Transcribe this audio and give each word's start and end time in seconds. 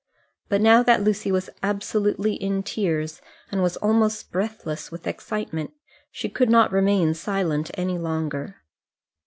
But 0.49 0.61
now 0.61 0.81
that 0.81 1.03
Lucy 1.03 1.31
was 1.31 1.47
absolutely 1.61 2.33
in 2.33 2.63
tears, 2.63 3.21
and 3.51 3.61
was 3.61 3.77
almost 3.77 4.31
breathless 4.31 4.91
with 4.91 5.05
excitement, 5.05 5.73
she 6.09 6.27
could 6.27 6.49
not 6.49 6.71
remain 6.71 7.13
silent 7.13 7.69
any 7.75 7.99
longer. 7.99 8.63